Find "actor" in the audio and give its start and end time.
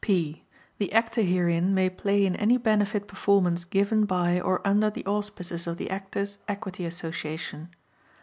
0.93-1.21